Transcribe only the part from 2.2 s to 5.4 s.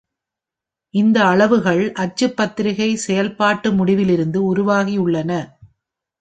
பத்திரிகை செயல்பாட்டு முடிவிலிருந்து உருவாகியுள்ளன.